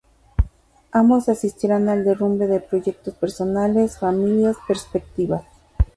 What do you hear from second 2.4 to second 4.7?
de proyectos personales, familias,